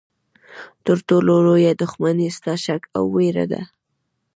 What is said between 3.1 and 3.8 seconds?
ویره ده.